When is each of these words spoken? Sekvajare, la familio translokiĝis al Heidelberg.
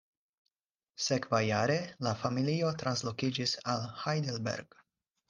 Sekvajare, 1.07 1.75
la 2.07 2.13
familio 2.21 2.71
translokiĝis 2.85 3.55
al 3.75 3.85
Heidelberg. 4.05 4.81